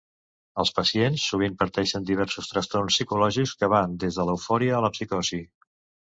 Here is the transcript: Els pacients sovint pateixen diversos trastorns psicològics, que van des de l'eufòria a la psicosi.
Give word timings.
Els 0.61 0.69
pacients 0.77 1.25
sovint 1.33 1.57
pateixen 1.63 2.07
diversos 2.07 2.49
trastorns 2.53 2.97
psicològics, 2.97 3.55
que 3.61 3.71
van 3.75 3.95
des 4.07 4.19
de 4.23 4.27
l'eufòria 4.31 4.75
a 4.81 4.83
la 4.89 4.93
psicosi. 4.99 5.43